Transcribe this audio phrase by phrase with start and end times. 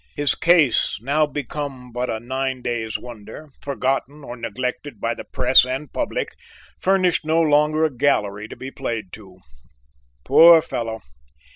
[0.15, 5.63] His case, now become but a nine day's wonder, forgotten or neglected by the press
[5.63, 6.33] and public,
[6.79, 9.37] furnished no longer a gallery to be played to.
[10.23, 11.01] Poor fellow!